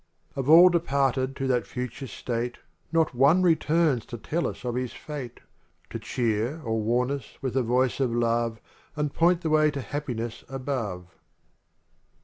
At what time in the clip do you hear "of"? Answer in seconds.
0.37-0.49, 4.65-4.73, 7.99-8.11